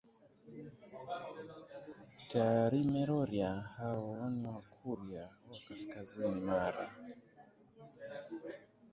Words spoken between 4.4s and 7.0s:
Wakurya wa kaskazini Mara